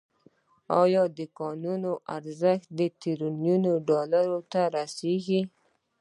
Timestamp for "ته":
4.51-4.61